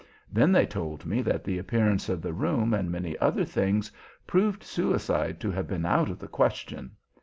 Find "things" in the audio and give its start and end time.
3.45-3.91